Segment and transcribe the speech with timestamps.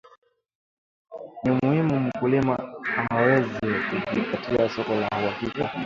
[1.43, 2.73] ni muhimu mkulima
[3.09, 3.59] aweze
[4.07, 5.71] kujipatia soko la uhakika